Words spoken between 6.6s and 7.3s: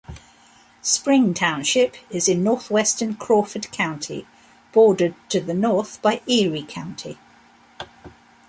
County.